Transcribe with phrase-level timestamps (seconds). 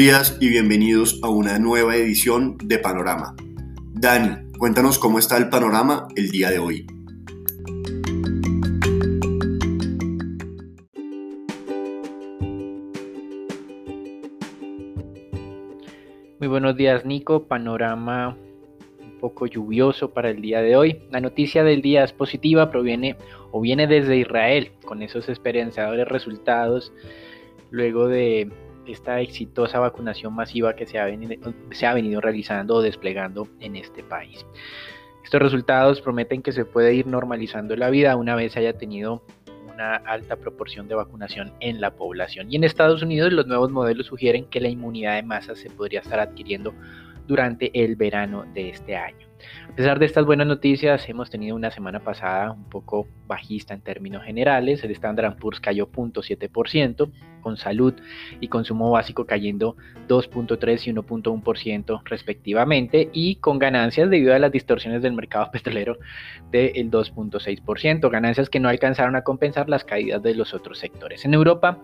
[0.00, 3.36] Buenos días y bienvenidos a una nueva edición de Panorama.
[3.92, 6.86] Dani, cuéntanos cómo está el panorama el día de hoy.
[16.38, 18.38] Muy buenos días Nico, panorama
[19.02, 21.02] un poco lluvioso para el día de hoy.
[21.10, 23.16] La noticia del día es positiva, proviene
[23.50, 26.90] o viene desde Israel, con esos esperanzadores resultados
[27.70, 28.50] luego de
[28.86, 33.76] esta exitosa vacunación masiva que se ha, venido, se ha venido realizando o desplegando en
[33.76, 34.44] este país.
[35.24, 39.22] Estos resultados prometen que se puede ir normalizando la vida una vez haya tenido
[39.72, 42.50] una alta proporción de vacunación en la población.
[42.50, 46.00] Y en Estados Unidos los nuevos modelos sugieren que la inmunidad de masa se podría
[46.00, 46.74] estar adquiriendo
[47.26, 49.30] durante el verano de este año.
[49.68, 53.80] A pesar de estas buenas noticias, hemos tenido una semana pasada un poco bajista en
[53.80, 54.82] términos generales.
[54.84, 57.10] El Standard Poor's cayó 0.7%,
[57.40, 57.94] con salud
[58.40, 59.76] y consumo básico cayendo
[60.08, 65.98] 2.3 y 1.1% respectivamente, y con ganancias debido a las distorsiones del mercado petrolero
[66.50, 71.24] del 2.6%, ganancias que no alcanzaron a compensar las caídas de los otros sectores.
[71.24, 71.78] En Europa,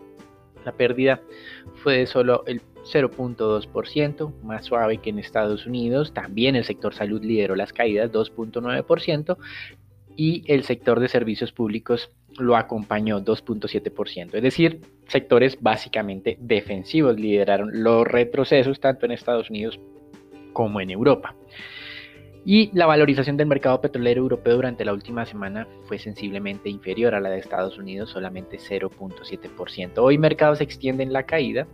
[0.66, 1.22] la pérdida
[1.76, 2.60] fue de solo el
[2.92, 6.12] 0.2%, más suave que en Estados Unidos.
[6.12, 9.36] También el sector salud lideró las caídas, 2.9%,
[10.16, 14.34] y el sector de servicios públicos lo acompañó 2.7%.
[14.34, 19.80] Es decir, sectores básicamente defensivos lideraron los retrocesos tanto en Estados Unidos
[20.52, 21.34] como en Europa.
[22.48, 27.20] Y la valorización del mercado petrolero europeo durante la última semana fue sensiblemente inferior a
[27.20, 29.98] la de Estados Unidos, solamente 0.7%.
[29.98, 31.66] Hoy mercados extienden la caída,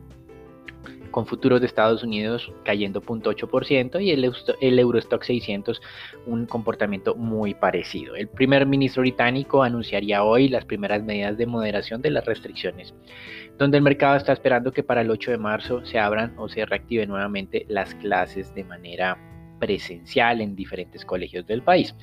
[1.10, 5.82] con futuros de Estados Unidos cayendo 0.8% y el, el Eurostock 600
[6.24, 8.16] un comportamiento muy parecido.
[8.16, 12.94] El primer ministro británico anunciaría hoy las primeras medidas de moderación de las restricciones,
[13.58, 16.64] donde el mercado está esperando que para el 8 de marzo se abran o se
[16.64, 19.18] reactiven nuevamente las clases de manera
[19.62, 21.94] presencial en diferentes colegios del país.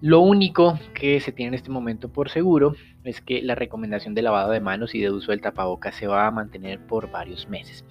[0.00, 2.74] Lo único que se tiene en este momento por seguro
[3.04, 6.26] es que la recomendación de lavado de manos y de uso del tapabocas se va
[6.26, 7.84] a mantener por varios meses.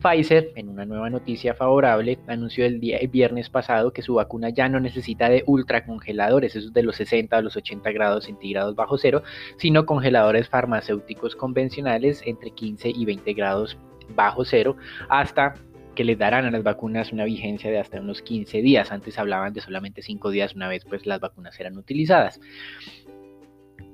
[0.00, 4.70] Pfizer, en una nueva noticia favorable, anunció el, día, viernes pasado que su vacuna ya
[4.70, 9.22] no necesita de ultracongeladores, esos de los 60 a los 80 grados centígrados bajo cero,
[9.58, 13.76] sino congeladores farmacéuticos convencionales entre 15 y 20 grados
[14.16, 14.76] bajo cero
[15.10, 15.54] hasta
[15.94, 18.92] que les darán a las vacunas una vigencia de hasta unos 15 días.
[18.92, 22.40] Antes hablaban de solamente 5 días una vez pues las vacunas eran utilizadas.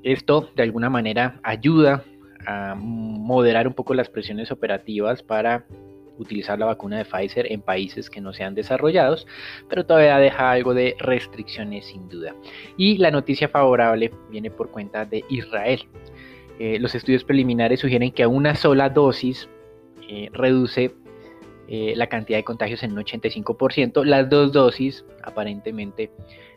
[0.02, 2.04] Esto de alguna manera ayuda
[2.46, 5.66] a moderar un poco las presiones operativas para
[6.20, 9.26] utilizar la vacuna de Pfizer en países que no sean desarrollados,
[9.68, 12.34] pero todavía deja algo de restricciones sin duda.
[12.76, 15.80] Y la noticia favorable viene por cuenta de Israel.
[16.58, 19.48] Eh, los estudios preliminares sugieren que una sola dosis
[20.08, 20.94] eh, reduce
[21.72, 24.04] eh, la cantidad de contagios en un 85%.
[24.04, 26.10] Las dos dosis aparentemente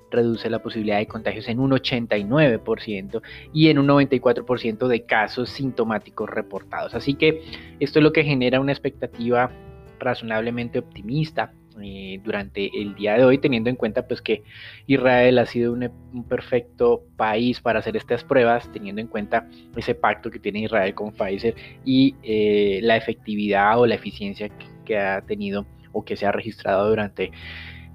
[0.10, 3.22] reduce la posibilidad de contagios en un 89%
[3.54, 6.96] y en un 94% de casos sintomáticos reportados.
[6.96, 7.44] Así que
[7.80, 9.52] esto es lo que genera una expectativa
[10.00, 14.44] razonablemente optimista eh, durante el día de hoy, teniendo en cuenta pues que
[14.86, 15.92] Israel ha sido un,
[16.28, 21.12] perfecto país para hacer estas pruebas, teniendo en cuenta ese pacto que tiene Israel con
[21.12, 26.26] Pfizer y eh, la efectividad o la eficiencia que que ha tenido o que se
[26.26, 27.32] ha registrado durante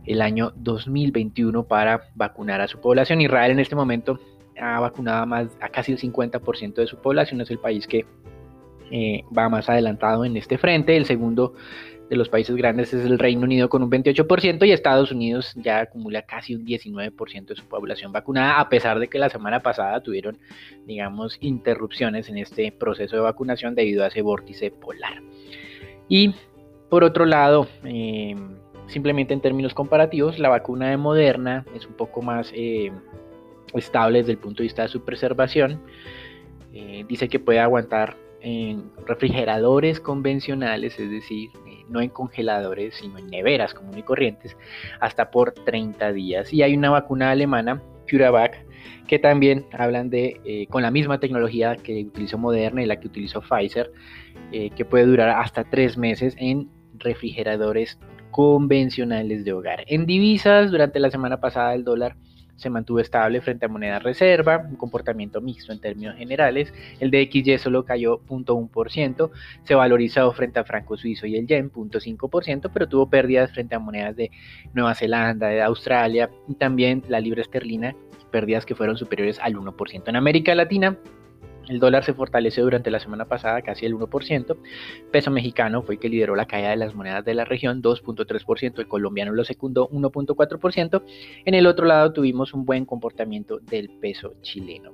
[0.06, 3.20] el año 2021 para vacunar a su población.
[3.20, 4.18] Israel en este momento
[4.58, 8.06] ha vacunado a, más, a casi el 50% de su población, es el país que
[8.90, 10.96] eh, va más adelantado en este frente.
[10.96, 11.54] El segundo
[12.08, 15.80] de los países grandes es el Reino Unido con un 28% y Estados Unidos ya
[15.80, 20.02] acumula casi un 19% de su población vacunada, a pesar de que la semana pasada
[20.02, 20.38] tuvieron,
[20.86, 25.22] digamos, interrupciones en este proceso de vacunación debido a ese vórtice polar.
[26.08, 26.34] Y
[26.88, 28.34] por otro lado, eh,
[28.86, 32.90] simplemente en términos comparativos, la vacuna de Moderna es un poco más eh,
[33.74, 35.82] estable desde el punto de vista de su preservación.
[36.72, 41.50] Eh, dice que puede aguantar en refrigeradores convencionales, es decir,
[41.88, 44.56] no en congeladores, sino en neveras comunes y corrientes,
[45.00, 46.52] hasta por 30 días.
[46.52, 48.64] Y hay una vacuna alemana, CuraVac,
[49.08, 53.40] que también hablan de, con la misma tecnología que utilizó Moderna y la que utilizó
[53.40, 53.90] Pfizer,
[54.52, 57.98] que puede durar hasta 3 meses en refrigeradores
[58.30, 59.84] convencionales de hogar.
[59.86, 62.16] En divisas, durante la semana pasada el dólar
[62.58, 66.74] se mantuvo estable frente a moneda reserva, un comportamiento mixto en términos generales.
[66.98, 69.30] El DXY solo cayó 0.1%,
[69.62, 73.78] se valorizó frente a franco suizo y el yen 0.5%, pero tuvo pérdidas frente a
[73.78, 74.30] monedas de
[74.74, 77.94] Nueva Zelanda, de Australia y también la libra esterlina,
[78.32, 80.02] pérdidas que fueron superiores al 1%.
[80.08, 80.98] En América Latina,
[81.68, 84.56] El dólar se fortaleció durante la semana pasada casi el 1%.
[85.10, 88.78] Peso mexicano fue el que lideró la caída de las monedas de la región, 2.3%.
[88.78, 91.02] El colombiano lo secundó, 1.4%.
[91.44, 94.92] En el otro lado tuvimos un buen comportamiento del peso chileno.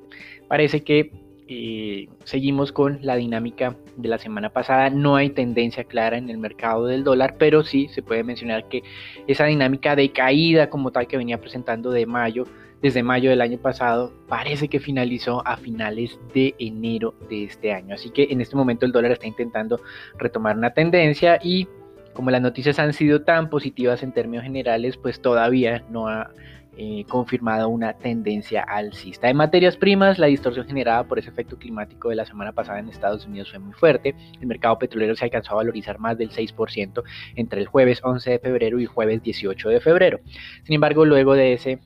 [0.48, 1.12] Parece que
[1.46, 4.88] eh, seguimos con la dinámica de la semana pasada.
[4.90, 8.82] No hay tendencia clara en el mercado del dólar, pero sí se puede mencionar que
[9.26, 12.44] esa dinámica de caída como tal que venía presentando de mayo,
[12.84, 17.94] desde mayo del año pasado, parece que finalizó a finales de enero de este año.
[17.94, 19.80] Así que en este momento el dólar está intentando
[20.18, 21.66] retomar una tendencia y
[22.12, 26.30] como las noticias han sido tan positivas en términos generales, pues todavía no ha
[26.76, 29.30] eh, confirmado una tendencia alcista.
[29.30, 32.90] En materias primas, la distorsión generada por ese efecto climático de la semana pasada en
[32.90, 34.14] Estados Unidos fue muy fuerte.
[34.42, 37.02] El mercado petrolero se alcanzó a valorizar más del 6%
[37.34, 40.20] entre el jueves 11 de febrero y jueves 18 de febrero.
[40.64, 41.78] Sin embargo, luego de ese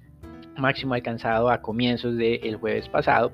[0.58, 3.32] máximo alcanzado a comienzos del jueves pasado,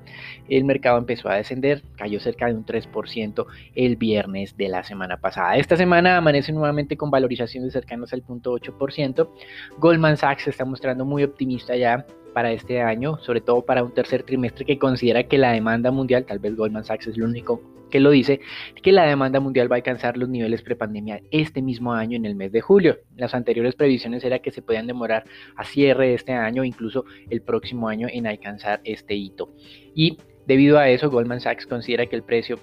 [0.49, 3.45] el mercado empezó a descender, cayó cerca de un 3%
[3.75, 5.57] el viernes de la semana pasada.
[5.57, 9.29] Esta semana amanece nuevamente con valorizaciones cercanas al 0.8%.
[9.77, 13.93] Goldman Sachs se está mostrando muy optimista ya para este año, sobre todo para un
[13.93, 17.61] tercer trimestre que considera que la demanda mundial, tal vez Goldman Sachs es el único
[17.89, 18.41] que lo dice,
[18.83, 22.35] que la demanda mundial va a alcanzar los niveles prepandemia este mismo año en el
[22.35, 22.97] mes de julio.
[23.15, 25.23] Las anteriores previsiones era que se podían demorar
[25.55, 29.53] a cierre de este año, incluso el próximo año, en alcanzar este hito.
[29.95, 32.59] Y debido a eso, Goldman Sachs considera que el precio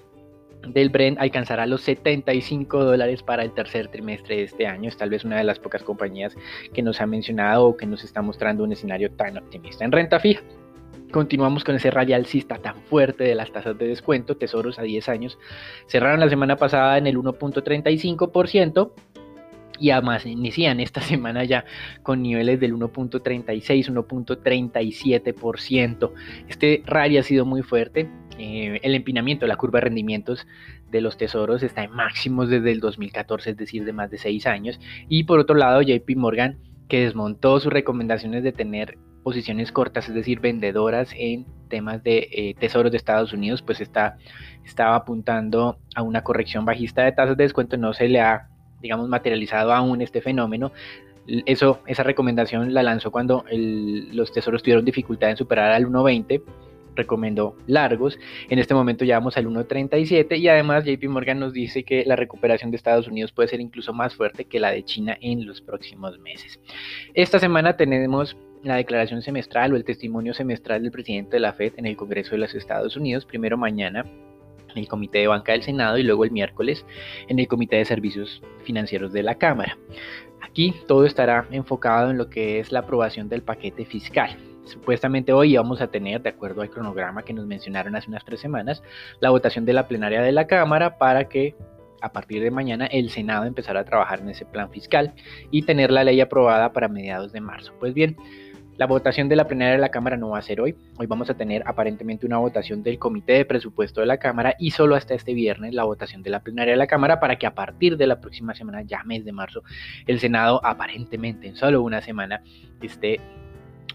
[0.67, 4.89] del Brent alcanzará los 75 dólares para el tercer trimestre de este año.
[4.89, 6.35] Es tal vez una de las pocas compañías
[6.73, 10.19] que nos ha mencionado o que nos está mostrando un escenario tan optimista en renta
[10.19, 10.41] fija.
[11.11, 15.09] Continuamos con ese raya alcista tan fuerte de las tasas de descuento, tesoros a 10
[15.09, 15.37] años.
[15.85, 18.91] Cerraron la semana pasada en el 1.35%
[19.79, 21.65] y además inician esta semana ya
[22.01, 26.11] con niveles del 1.36, 1.37%.
[26.47, 28.09] Este rally ha sido muy fuerte.
[28.37, 30.47] Eh, el empinamiento, la curva de rendimientos
[30.89, 34.47] de los tesoros está en máximos desde el 2014, es decir, de más de 6
[34.47, 34.79] años.
[35.09, 40.15] Y por otro lado, JP Morgan, que desmontó sus recomendaciones de tener posiciones cortas, es
[40.15, 44.17] decir, vendedoras en temas de eh, tesoros de Estados Unidos, pues está,
[44.63, 48.49] estaba apuntando a una corrección bajista de tasas de descuento, no se le ha,
[48.83, 50.71] digamos, materializado aún este fenómeno.
[51.25, 56.43] Eso, esa recomendación la lanzó cuando los tesoros tuvieron dificultad en superar al 1.20
[56.95, 58.19] recomendó largos.
[58.49, 62.15] En este momento ya vamos al 1.37 y además JP Morgan nos dice que la
[62.15, 65.61] recuperación de Estados Unidos puede ser incluso más fuerte que la de China en los
[65.61, 66.59] próximos meses.
[67.15, 71.73] Esta semana tenemos la declaración semestral o el testimonio semestral del presidente de la Fed
[71.77, 74.05] en el Congreso de los Estados Unidos, primero mañana
[74.73, 76.85] en el Comité de Banca del Senado y luego el miércoles
[77.27, 79.77] en el Comité de Servicios Financieros de la Cámara.
[80.41, 84.37] Aquí todo estará enfocado en lo que es la aprobación del paquete fiscal.
[84.65, 88.39] Supuestamente hoy vamos a tener, de acuerdo al cronograma que nos mencionaron hace unas tres
[88.39, 88.81] semanas,
[89.19, 91.55] la votación de la plenaria de la Cámara para que
[92.01, 95.13] a partir de mañana el Senado empezara a trabajar en ese plan fiscal
[95.51, 97.73] y tener la ley aprobada para mediados de marzo.
[97.79, 98.17] Pues bien,
[98.77, 100.75] la votación de la plenaria de la Cámara no va a ser hoy.
[100.97, 104.71] Hoy vamos a tener aparentemente una votación del Comité de Presupuesto de la Cámara y
[104.71, 107.53] solo hasta este viernes la votación de la plenaria de la Cámara para que a
[107.53, 109.63] partir de la próxima semana, ya mes de marzo,
[110.07, 112.41] el Senado aparentemente en solo una semana
[112.81, 113.19] esté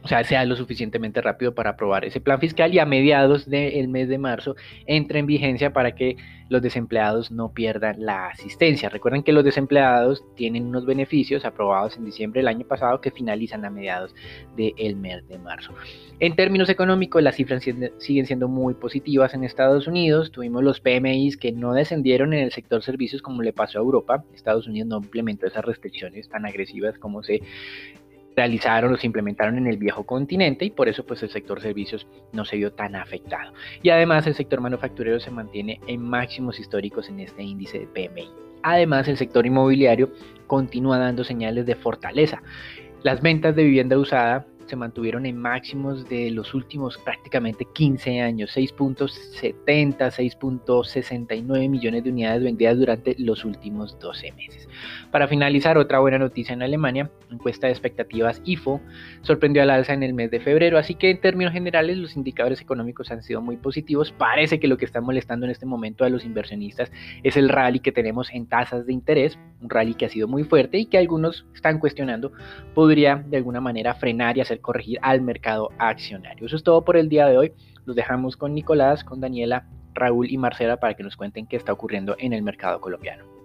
[0.03, 3.89] o sea, sea lo suficientemente rápido para aprobar ese plan fiscal y a mediados del
[3.89, 6.17] mes de marzo entre en vigencia para que
[6.49, 8.89] los desempleados no pierdan la asistencia.
[8.89, 13.65] Recuerden que los desempleados tienen unos beneficios aprobados en diciembre del año pasado que finalizan
[13.65, 14.15] a mediados
[14.57, 15.75] del mes de marzo.
[16.21, 17.63] En términos económicos, las cifras
[17.99, 20.33] siguen siendo muy positivas en Estados Unidos.
[20.33, 24.25] Tuvimos los PMIs que no descendieron en el sector servicios como le pasó a Europa.
[24.35, 27.43] Estados Unidos no implementó esas restricciones tan agresivas como se
[28.39, 32.07] realizaron o se implementaron en el viejo continente y por eso pues el sector servicios
[32.33, 33.53] no se vio tan afectado.
[33.83, 38.31] Y además el sector manufacturero se mantiene en máximos históricos en este índice de PMI.
[38.63, 40.13] Además el sector inmobiliario
[40.47, 42.41] continúa dando señales de fortaleza.
[43.03, 48.57] Las ventas de vivienda usada se mantuvieron en máximos de los últimos prácticamente 15 años,
[48.57, 54.69] 6.70, 6.69 millones de unidades vendidas durante los últimos 12 meses.
[55.11, 58.81] Para finalizar, otra buena noticia en Alemania, encuesta de expectativas IFO
[59.23, 62.61] sorprendió al alza en el mes de febrero, así que en términos generales los indicadores
[62.61, 64.13] económicos han sido muy positivos.
[64.13, 66.91] Parece que lo que está molestando en este momento a los inversionistas
[67.23, 70.45] es el rally que tenemos en tasas de interés, un rally que ha sido muy
[70.45, 72.33] fuerte y que algunos están cuestionando
[72.75, 76.47] podría de alguna manera frenar y hacer corregir al mercado accionario.
[76.47, 77.53] Eso es todo por el día de hoy.
[77.85, 81.73] Los dejamos con Nicolás, con Daniela, Raúl y Marcela para que nos cuenten qué está
[81.73, 83.38] ocurriendo en el mercado colombiano.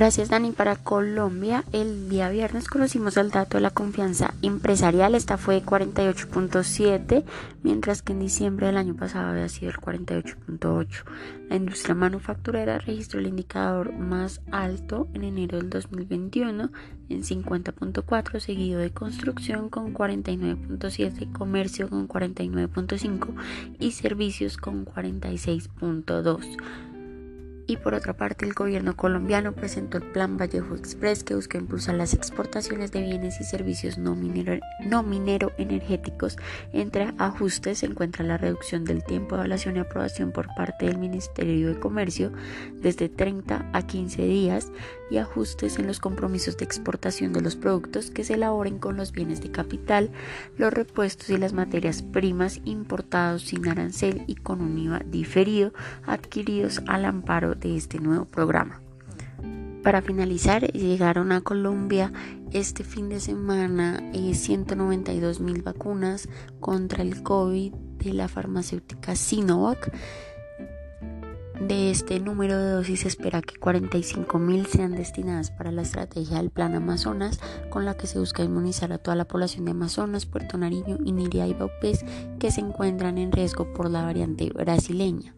[0.00, 0.52] Gracias Dani.
[0.52, 5.14] Para Colombia, el día viernes conocimos el dato de la confianza empresarial.
[5.14, 7.22] Esta fue 48.7,
[7.62, 11.04] mientras que en diciembre del año pasado había sido el 48.8.
[11.50, 16.72] La industria manufacturera registró el indicador más alto en enero del 2021
[17.10, 23.34] en 50.4, seguido de construcción con 49.7, comercio con 49.5
[23.78, 26.89] y servicios con 46.2.
[27.66, 31.94] Y por otra parte, el gobierno colombiano presentó el Plan Vallejo Express que busca impulsar
[31.94, 36.36] las exportaciones de bienes y servicios no minero, no minero energéticos.
[36.72, 40.98] Entre ajustes se encuentra la reducción del tiempo de evaluación y aprobación por parte del
[40.98, 42.32] Ministerio de Comercio
[42.74, 44.72] desde 30 a 15 días
[45.10, 49.12] y ajustes en los compromisos de exportación de los productos que se elaboren con los
[49.12, 50.10] bienes de capital,
[50.56, 55.72] los repuestos y las materias primas importados sin arancel y con un IVA diferido
[56.06, 58.80] adquiridos al amparo de este nuevo programa.
[59.82, 62.12] Para finalizar, llegaron a Colombia
[62.52, 66.28] este fin de semana 192 eh, mil vacunas
[66.60, 69.90] contra el COVID de la farmacéutica Sinovac.
[71.60, 76.38] De este número de dosis se espera que 45 mil sean destinadas para la estrategia
[76.38, 77.38] del Plan Amazonas,
[77.70, 81.46] con la que se busca inmunizar a toda la población de Amazonas, Puerto Nariño, Iniria
[81.46, 82.04] y Baupés
[82.38, 85.34] que se encuentran en riesgo por la variante brasileña.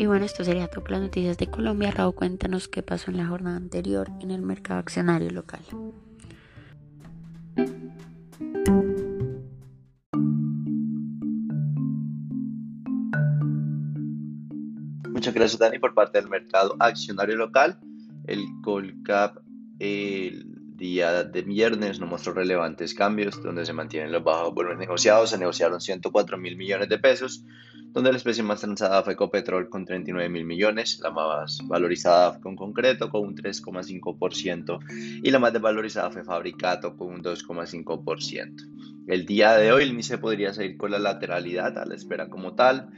[0.00, 1.90] Y bueno, esto sería todo por las noticias de Colombia.
[1.90, 5.60] Raúl, cuéntanos qué pasó en la jornada anterior en el mercado accionario local.
[15.06, 17.78] Muchas gracias Dani por parte del mercado accionario local.
[18.26, 19.36] El Colcap
[19.80, 25.28] el día de viernes no mostró relevantes cambios donde se mantienen los bajos volúmenes negociados.
[25.28, 27.44] Se negociaron 104 mil millones de pesos
[27.92, 32.54] donde la especie más transada fue Ecopetrol con 39 mil millones, la más valorizada con
[32.54, 34.78] Concreto con un 3,5%
[35.22, 39.06] y la más desvalorizada fue Fabricato con un 2,5%.
[39.08, 42.54] El día de hoy el índice podría seguir con la lateralidad a la espera como
[42.54, 42.90] tal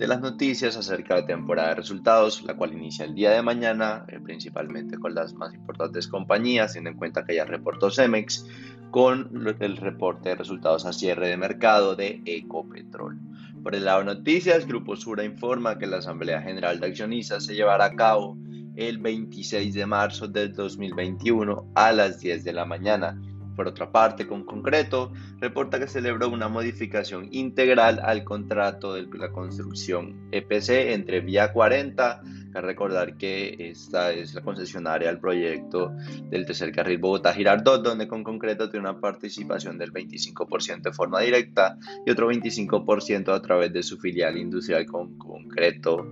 [0.00, 4.06] de las noticias acerca de temporada de resultados, la cual inicia el día de mañana,
[4.08, 8.46] eh, principalmente con las más importantes compañías, teniendo en cuenta que ya reportó Cemex,
[8.90, 9.30] con
[9.60, 13.18] el reporte de resultados a cierre de mercado de Ecopetrol.
[13.62, 17.86] Por el lado noticias, Grupo Sura informa que la Asamblea General de Accionistas se llevará
[17.86, 18.38] a cabo
[18.74, 23.20] el 26 de marzo del 2021 a las 10 de la mañana.
[23.60, 29.30] Por otra parte, con concreto, reporta que celebró una modificación integral al contrato de la
[29.32, 32.22] construcción EPC entre Vía 40
[32.54, 35.92] que recordar que esta es la concesionaria del proyecto
[36.30, 41.76] del tercer carril Bogotá-Girardot, donde con concreto tiene una participación del 25% de forma directa
[42.06, 46.10] y otro 25% a través de su filial industrial con concreto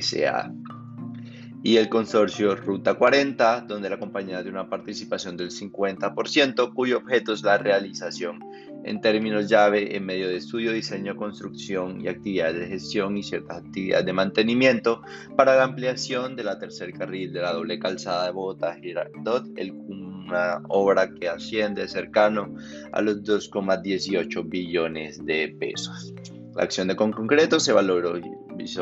[0.00, 0.52] SA
[1.64, 7.32] y el consorcio Ruta 40, donde la compañía tiene una participación del 50%, cuyo objeto
[7.32, 8.38] es la realización
[8.84, 13.62] en términos llave en medio de estudio, diseño, construcción y actividades de gestión y ciertas
[13.64, 15.00] actividades de mantenimiento
[15.36, 19.46] para la ampliación de la tercer carril de la doble calzada de Bogotá Girardot,
[19.88, 22.54] una obra que asciende cercano
[22.92, 26.12] a los 2,18 billones de pesos.
[26.54, 28.20] La acción de concreto se valoró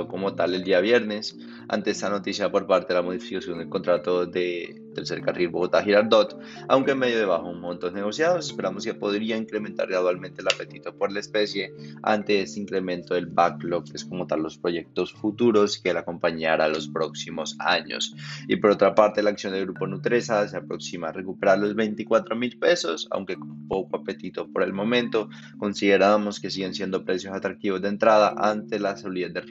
[0.07, 1.37] como tal el día viernes
[1.69, 6.39] ante esta noticia por parte de la modificación del contrato de tercer carril Bogotá-Girardot,
[6.69, 11.11] aunque en medio de bajos montos negociados, esperamos que podría incrementar gradualmente el apetito por
[11.11, 15.95] la especie ante este incremento del backlog, que es como tal los proyectos futuros que
[15.95, 18.15] la acompañará los próximos años.
[18.49, 22.37] Y por otra parte, la acción del grupo Nutresa se aproxima a recuperar los 24
[22.37, 27.81] mil pesos, aunque con poco apetito por el momento, consideramos que siguen siendo precios atractivos
[27.81, 29.43] de entrada ante la solidez de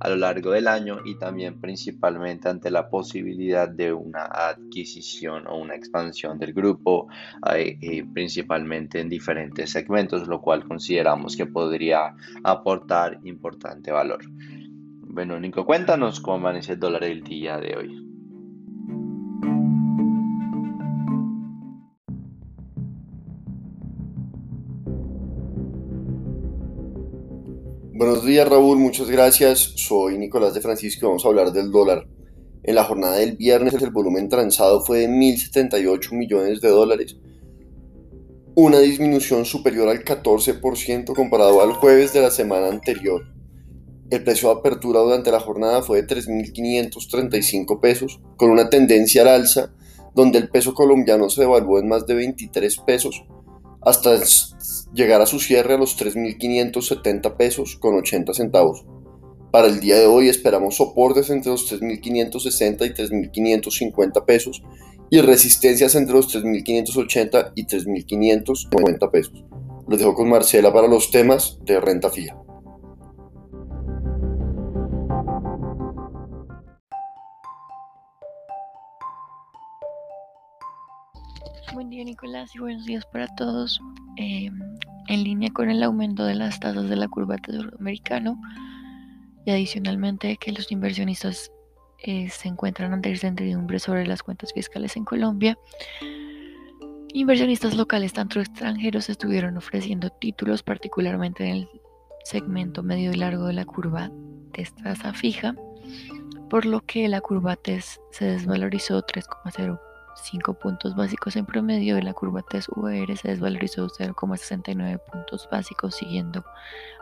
[0.00, 5.56] a lo largo del año y también principalmente ante la posibilidad de una adquisición o
[5.56, 7.08] una expansión del grupo,
[7.54, 14.20] eh, principalmente en diferentes segmentos, lo cual consideramos que podría aportar importante valor.
[15.10, 18.07] Bueno, Nico, cuéntanos cómo amanece el dólar el día de hoy.
[27.98, 29.72] Buenos días Raúl, muchas gracias.
[29.74, 32.06] Soy Nicolás de Francisco y vamos a hablar del dólar.
[32.62, 37.16] En la jornada del viernes el volumen transado fue de 1.078 millones de dólares,
[38.54, 43.26] una disminución superior al 14% comparado al jueves de la semana anterior.
[44.10, 49.28] El precio de apertura durante la jornada fue de 3.535 pesos, con una tendencia al
[49.28, 49.72] alza,
[50.14, 53.24] donde el peso colombiano se devaluó en más de 23 pesos,
[53.82, 54.18] hasta
[54.92, 58.84] llegar a su cierre a los 3.570 pesos con 80 centavos.
[59.50, 64.62] Para el día de hoy esperamos soportes entre los 3.560 y 3.550 pesos
[65.10, 69.44] y resistencias entre los 3.580 y 3.590 pesos.
[69.86, 72.36] Los dejo con Marcela para los temas de renta fija.
[82.20, 83.80] Nicolás y buenos días para todos.
[84.16, 84.50] Eh,
[85.06, 88.36] en línea con el aumento de las tasas de la curva del americano
[89.46, 91.52] y adicionalmente que los inversionistas
[92.00, 95.56] eh, se encuentran ante incertidumbre sobre las cuentas fiscales en Colombia.
[97.12, 101.68] Inversionistas locales, tanto extranjeros, estuvieron ofreciendo títulos, particularmente en el
[102.24, 104.10] segmento medio y largo de la curva
[104.54, 105.54] de tasa fija,
[106.50, 109.02] por lo que la curva TES se desvalorizó
[110.18, 115.94] 3,05 puntos básicos en promedio y la curva TES UR se desvalorizó 0,69 puntos básicos
[115.94, 116.44] siguiendo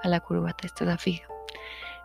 [0.02, 1.26] a la curva TES tasa fija.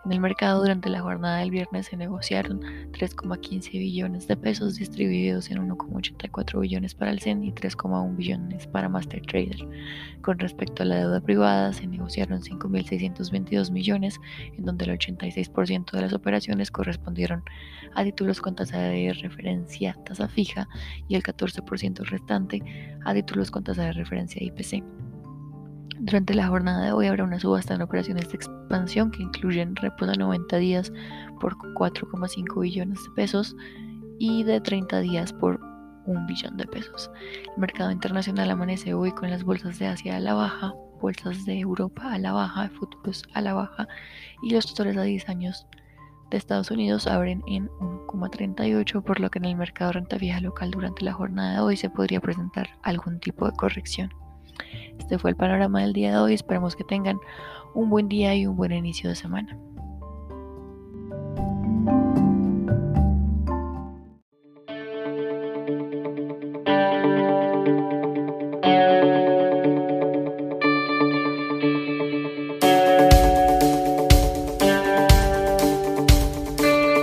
[0.03, 2.59] En el mercado durante la jornada del viernes se negociaron
[2.91, 8.89] 3,15 billones de pesos distribuidos en 1,84 billones para el CEN y 3,1 billones para
[8.89, 9.59] Master Trader.
[10.23, 14.19] Con respecto a la deuda privada se negociaron 5.622 millones
[14.57, 17.43] en donde el 86% de las operaciones correspondieron
[17.93, 20.67] a títulos con tasa de referencia tasa fija
[21.09, 22.63] y el 14% restante
[23.05, 25.10] a títulos con tasa de referencia IPC.
[26.03, 30.09] Durante la jornada de hoy habrá una subasta en operaciones de expansión que incluyen repos
[30.09, 30.91] a 90 días
[31.39, 33.55] por 4,5 billones de pesos
[34.17, 35.59] y de 30 días por
[36.07, 37.11] 1 billón de pesos.
[37.53, 41.59] El mercado internacional amanece hoy con las bolsas de Asia a la baja, bolsas de
[41.59, 43.87] Europa a la baja, futuros a la baja
[44.41, 45.67] y los tutores a 10 años
[46.31, 50.41] de Estados Unidos abren en 1,38, por lo que en el mercado de renta fija
[50.41, 54.11] local durante la jornada de hoy se podría presentar algún tipo de corrección.
[54.97, 56.33] Este fue el panorama del día de hoy.
[56.33, 57.19] Esperamos que tengan
[57.73, 59.57] un buen día y un buen inicio de semana.